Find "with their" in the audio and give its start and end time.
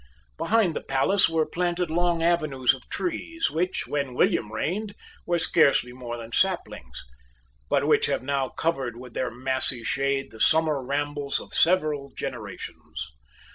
8.97-9.29